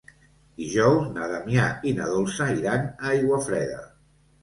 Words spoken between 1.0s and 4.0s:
na Damià i na Dolça iran a Aiguafreda.